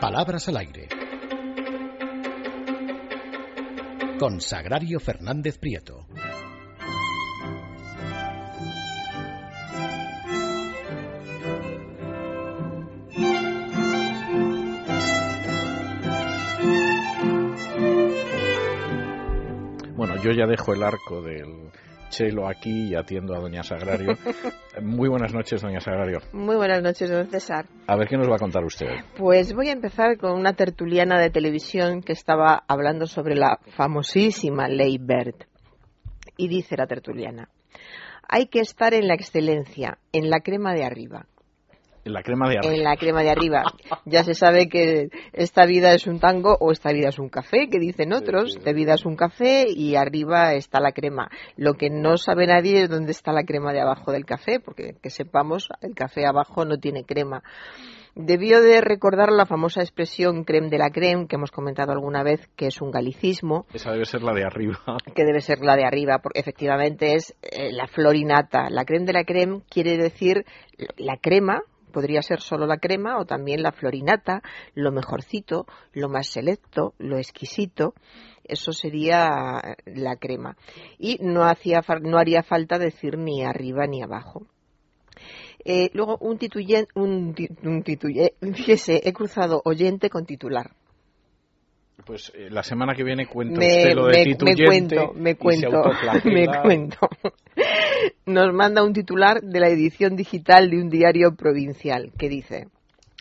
[0.00, 0.88] Palabras al aire.
[4.20, 6.06] Con Sagrario Fernández Prieto.
[19.96, 21.72] Bueno, yo ya dejo el arco del
[22.08, 24.16] chelo aquí y atiendo a doña Sagrario.
[24.82, 26.18] Muy buenas noches, doña Sagrario.
[26.32, 27.66] Muy buenas noches, don César.
[27.86, 28.88] A ver qué nos va a contar usted.
[29.16, 34.68] Pues voy a empezar con una tertuliana de televisión que estaba hablando sobre la famosísima
[34.68, 35.46] ley Bird.
[36.36, 37.48] Y dice la tertuliana,
[38.28, 41.26] hay que estar en la excelencia, en la crema de arriba.
[42.04, 42.74] En la crema de arriba.
[42.74, 43.62] En la crema de arriba.
[44.04, 47.68] Ya se sabe que esta vida es un tango o esta vida es un café,
[47.68, 48.56] que dicen otros.
[48.56, 51.30] Esta vida es un café y arriba está la crema.
[51.56, 54.96] Lo que no sabe nadie es dónde está la crema de abajo del café, porque
[55.02, 57.42] que sepamos, el café abajo no tiene crema.
[58.20, 62.48] Debió de recordar la famosa expresión creme de la creme, que hemos comentado alguna vez,
[62.56, 63.64] que es un galicismo.
[63.72, 64.76] Esa debe ser la de arriba.
[65.14, 68.70] Que debe ser la de arriba, porque efectivamente es eh, la florinata.
[68.70, 70.44] La creme de la creme quiere decir
[70.96, 74.42] la crema, podría ser solo la crema o también la florinata,
[74.74, 77.94] lo mejorcito, lo más selecto, lo exquisito.
[78.44, 80.56] Eso sería la crema.
[80.98, 84.46] Y no, hacía, no haría falta decir ni arriba ni abajo.
[85.64, 90.70] Eh, luego, un tituyen, un, un tituye, fíjese, he cruzado oyente con titular.
[92.06, 95.12] Pues eh, la semana que viene cuento Me, usted lo de me- me tituyente cuento,
[95.14, 95.82] me cuento,
[96.24, 97.08] me cuento.
[98.26, 102.68] Nos manda un titular de la edición digital de un diario provincial que dice: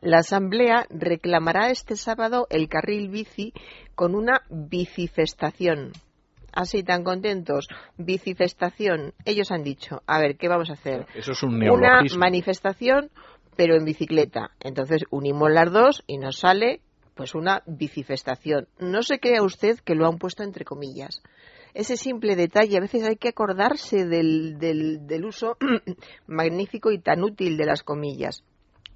[0.00, 3.52] La Asamblea reclamará este sábado el carril bici
[3.94, 5.92] con una bicifestación.
[6.52, 7.68] Así tan contentos,
[7.98, 9.12] bicifestación.
[9.24, 11.06] Ellos han dicho, a ver, ¿qué vamos a hacer?
[11.14, 12.18] Eso es un Una neologismo.
[12.20, 13.10] manifestación,
[13.56, 14.50] pero en bicicleta.
[14.60, 16.80] Entonces unimos las dos y nos sale
[17.14, 18.68] pues una bicifestación.
[18.78, 21.22] No se crea usted que lo han puesto entre comillas.
[21.78, 25.56] Ese simple detalle, a veces hay que acordarse del, del, uso
[26.26, 28.42] magnífico y tan útil de las comillas.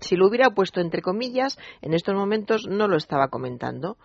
[0.01, 3.99] Si lo hubiera puesto entre comillas, en estos momentos no lo estaba comentando,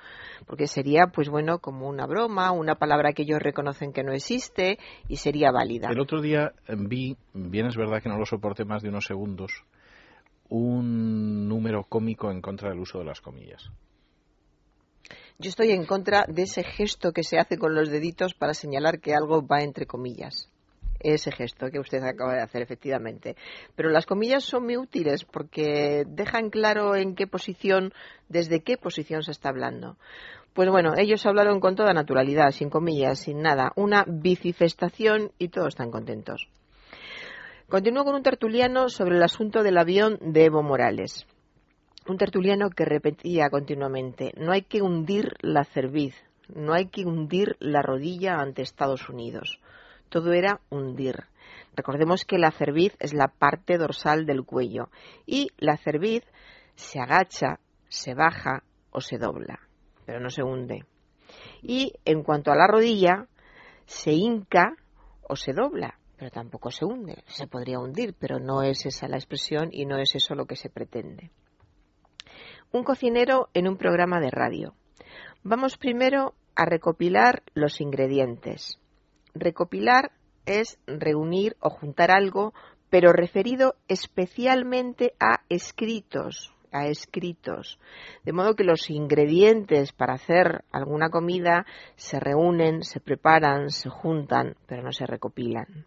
[0.46, 4.78] porque sería, pues bueno, como una broma, una palabra que ellos reconocen que no existe
[5.08, 5.90] y sería válida.
[5.90, 9.06] El otro día eh, vi, bien es verdad que no lo soporté más de unos
[9.06, 9.64] segundos,
[10.50, 13.72] un número cómico en contra del uso de las comillas.
[15.40, 19.00] Yo estoy en contra de ese gesto que se hace con los deditos para señalar
[19.00, 20.50] que algo va entre comillas.
[21.00, 23.36] Ese gesto que usted acaba de hacer, efectivamente.
[23.76, 27.94] Pero las comillas son muy útiles porque dejan claro en qué posición,
[28.30, 29.98] desde qué posición se está hablando.
[30.54, 33.74] Pues bueno, ellos hablaron con toda naturalidad, sin comillas, sin nada.
[33.76, 36.48] Una bicifestación y todos están contentos.
[37.70, 41.28] Continúo con un tertuliano sobre el asunto del avión de Evo Morales
[42.08, 46.16] un tertuliano que repetía continuamente, no hay que hundir la cerviz,
[46.48, 49.60] no hay que hundir la rodilla ante Estados Unidos.
[50.10, 51.26] Todo era hundir.
[51.76, 54.90] Recordemos que la cerviz es la parte dorsal del cuello
[55.26, 56.24] y la cerviz
[56.76, 57.60] se agacha,
[57.90, 59.60] se baja o se dobla,
[60.06, 60.86] pero no se hunde.
[61.62, 63.28] Y en cuanto a la rodilla,
[63.86, 64.78] se hinca
[65.24, 67.24] o se dobla, pero tampoco se hunde.
[67.28, 70.56] Se podría hundir, pero no es esa la expresión y no es eso lo que
[70.56, 71.32] se pretende
[72.72, 74.74] un cocinero en un programa de radio.
[75.44, 78.80] Vamos primero a recopilar los ingredientes.
[79.34, 80.12] Recopilar
[80.46, 82.54] es reunir o juntar algo,
[82.90, 87.80] pero referido especialmente a escritos, a escritos.
[88.24, 94.56] De modo que los ingredientes para hacer alguna comida se reúnen, se preparan, se juntan,
[94.66, 95.86] pero no se recopilan.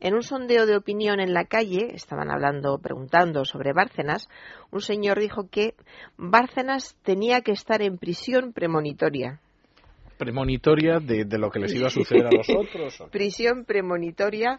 [0.00, 4.28] En un sondeo de opinión en la calle, estaban hablando, preguntando sobre Bárcenas,
[4.70, 5.74] un señor dijo que
[6.16, 9.40] Bárcenas tenía que estar en prisión premonitoria.
[10.18, 13.02] Premonitoria de, de lo que les iba a suceder a los otros.
[13.10, 14.56] Prisión premonitoria,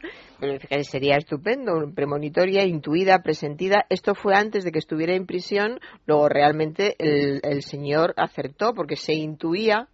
[0.82, 3.86] sería estupendo, premonitoria, intuida, presentida.
[3.90, 8.98] Esto fue antes de que estuviera en prisión, luego realmente el, el señor acertó porque
[8.98, 9.88] se intuía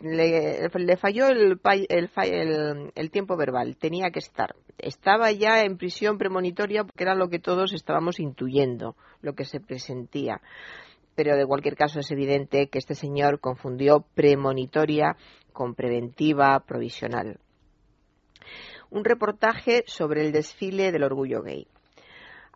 [0.00, 4.54] le, falló el, el- el tiempo verbal, tenía que estar.
[4.78, 9.60] Estaba ya en prisión premonitoria porque era lo que todos estábamos intuyendo, lo que se
[9.60, 10.40] presentía.
[11.14, 15.16] Pero de cualquier caso es evidente que este señor confundió premonitoria
[15.52, 17.40] con preventiva provisional.
[18.90, 21.66] Un reportaje sobre el desfile del orgullo gay.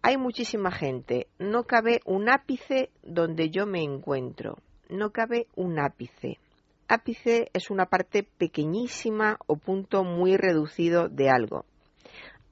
[0.02, 4.56] Hay muchísima gente, no cabe un ápice donde yo me encuentro,
[4.88, 6.38] no cabe un ápice
[6.90, 11.64] ápice es una parte pequeñísima o punto muy reducido de algo.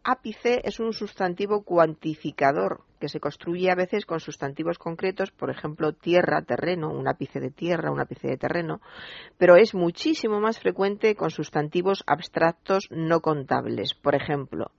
[0.05, 5.93] Ápice es un sustantivo cuantificador que se construye a veces con sustantivos concretos, por ejemplo,
[5.93, 8.81] tierra, terreno, un ápice de tierra, un ápice de terreno,
[9.39, 13.95] pero es muchísimo más frecuente con sustantivos abstractos no contables.
[13.95, 14.73] Por ejemplo,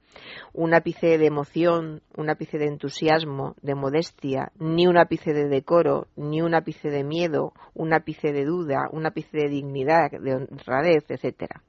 [0.54, 6.08] un ápice de emoción, un ápice de entusiasmo, de modestia, ni un ápice de decoro,
[6.16, 11.06] ni un ápice de miedo, un ápice de duda, un ápice de dignidad, de honradez,
[11.10, 11.62] etcétera.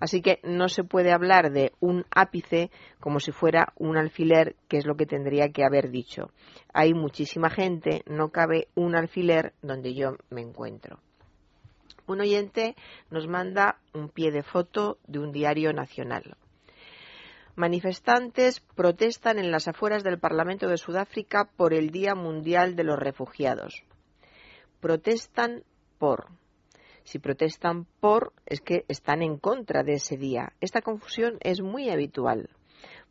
[0.00, 4.78] Así que no se puede hablar de un ápice como si fuera un alfiler, que
[4.78, 6.30] es lo que tendría que haber dicho.
[6.72, 11.00] Hay muchísima gente, no cabe un alfiler donde yo me encuentro.
[12.06, 12.76] Un oyente
[13.10, 16.36] nos manda un pie de foto de un diario nacional.
[17.54, 22.98] Manifestantes protestan en las afueras del Parlamento de Sudáfrica por el Día Mundial de los
[22.98, 23.82] Refugiados.
[24.80, 25.64] Protestan
[25.98, 26.28] por
[27.08, 30.52] si protestan por, es que están en contra de ese día.
[30.60, 32.50] Esta confusión es muy habitual.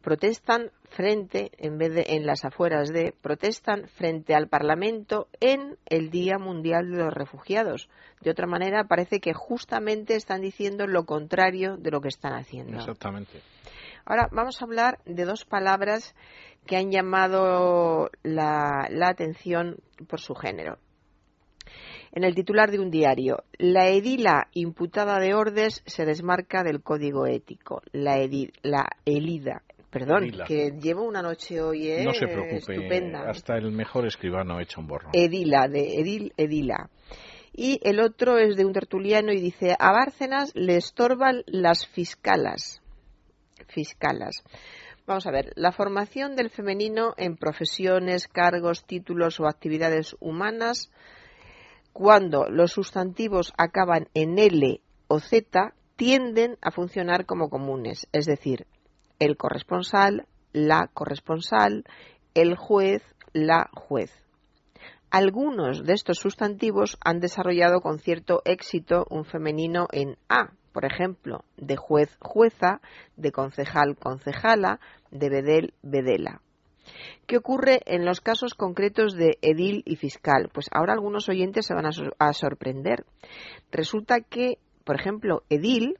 [0.03, 6.11] Protestan frente, en vez de en las afueras de, protestan frente al Parlamento en el
[6.11, 7.89] Día Mundial de los Refugiados.
[8.21, 12.77] De otra manera, parece que justamente están diciendo lo contrario de lo que están haciendo.
[12.77, 13.41] Exactamente.
[14.05, 16.13] Ahora vamos a hablar de dos palabras
[16.67, 19.77] que han llamado la, la atención
[20.07, 20.77] por su género
[22.11, 23.43] en el titular de un diario.
[23.57, 27.81] La edila imputada de Ordes se desmarca del código ético.
[27.91, 28.17] La,
[28.63, 29.63] la elida.
[29.89, 32.03] Perdón, que llevo una noche hoy ¿eh?
[32.03, 33.29] no se preocupe, estupenda.
[33.29, 35.09] Hasta el mejor escribano hecho un borro.
[35.13, 36.89] Edila, de Edil, Edila.
[37.53, 42.81] Y el otro es de un tertuliano y dice, a Bárcenas le estorban las fiscalas.
[43.69, 44.43] Fiscalas.
[45.07, 50.91] Vamos a ver, la formación del femenino en profesiones, cargos, títulos o actividades humanas
[51.97, 58.67] cuando los sustantivos acaban en L o Z, tienden a funcionar como comunes, es decir,
[59.17, 61.85] el corresponsal, la corresponsal,
[62.35, 63.01] el juez,
[63.33, 64.11] la juez.
[65.09, 71.45] Algunos de estos sustantivos han desarrollado con cierto éxito un femenino en A, por ejemplo,
[71.55, 72.79] de juez, jueza,
[73.15, 74.79] de concejal, concejala,
[75.09, 76.43] de bedel, bedela.
[77.27, 80.49] ¿Qué ocurre en los casos concretos de edil y fiscal?
[80.53, 83.05] Pues ahora algunos oyentes se van a, sorprender.
[83.69, 85.97] Resulta que, por ejemplo, edil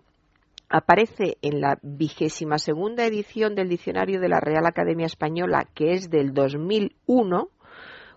[0.69, 6.09] aparece en la vigésima segunda edición del diccionario de la Real Academia Española, que es
[6.09, 7.49] del 2001,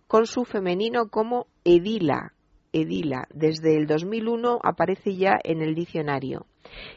[0.07, 2.33] con su femenino como edila.
[2.73, 3.27] Edila.
[3.35, 6.47] Desde el 2001 aparece ya en el diccionario.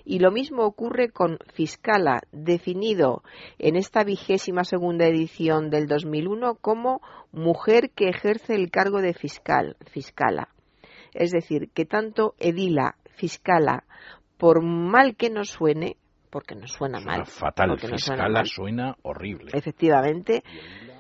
[0.06, 3.24] Y lo mismo ocurre con Fiscala, definido
[3.60, 9.76] en esta vigésima segunda edición del 2001 como mujer que ejerce el cargo de fiscal,
[9.92, 10.50] fiscala.
[11.14, 13.84] Es decir, que tanto edila, fiscala,
[14.38, 15.98] por mal que nos suene,
[16.30, 17.26] porque nos suena, mal.
[17.26, 19.52] Fatal, fiscala suena, horrible.
[19.54, 20.44] Efectivamente,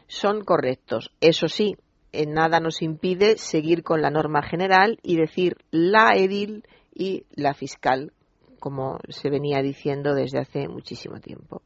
[0.08, 1.12] son correctos.
[1.20, 1.76] Eso sí,
[2.12, 7.54] en nada nos impide seguir con la norma general y decir la edil y la
[7.54, 8.14] fiscal,
[8.64, 11.62] como se venía diciendo desde hace muchísimo tiempo.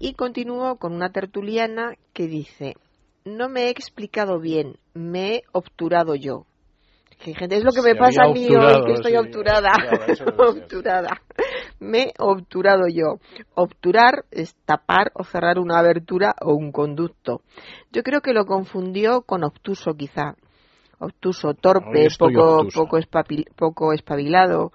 [0.00, 2.74] Y continúo con una tertuliana que dice,
[3.24, 6.44] no me he explicado bien, me he obturado yo.
[7.22, 9.70] Que, gente, es lo que me pasa a mí hoy, que estoy obturada.
[10.38, 11.22] obturada.
[11.78, 13.20] Me he obturado yo.
[13.54, 17.42] Obturar es tapar o cerrar una abertura o un conducto.
[17.92, 20.34] Yo creo que lo confundió con obtuso, quizá.
[20.98, 22.98] Obtuso, torpe, poco, poco,
[23.54, 24.72] poco espabilado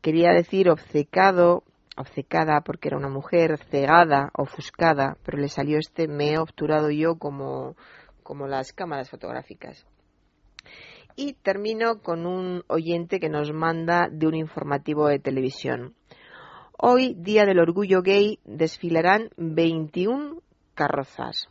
[0.00, 1.64] quería decir obcecado,
[1.96, 7.16] obcecada porque era una mujer, cegada, ofuscada, pero le salió este me he obturado yo
[7.16, 7.76] como,
[8.22, 9.86] como las cámaras fotográficas.
[11.16, 15.94] Y termino con un oyente que nos manda de un informativo de televisión.
[16.78, 20.40] Hoy, Día del Orgullo Gay, desfilarán 21
[20.74, 21.48] carrozas.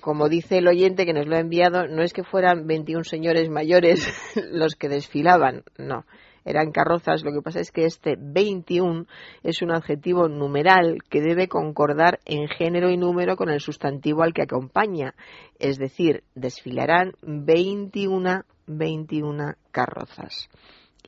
[0.00, 3.48] Como dice el oyente que nos lo ha enviado, no es que fueran 21 señores
[3.50, 4.06] mayores
[4.52, 6.04] los que desfilaban, no
[6.44, 9.06] eran carrozas, lo que pasa es que este 21
[9.42, 14.32] es un adjetivo numeral que debe concordar en género y número con el sustantivo al
[14.32, 15.14] que acompaña,
[15.58, 20.48] es decir, desfilarán 21, 21 carrozas.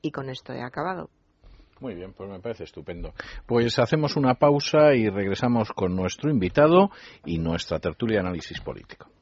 [0.02, 1.10] Y con esto he acabado.
[1.80, 3.12] Muy bien, pues me parece estupendo.
[3.46, 6.90] Pues hacemos una pausa y regresamos con nuestro invitado
[7.24, 9.08] y nuestra tertulia de análisis político.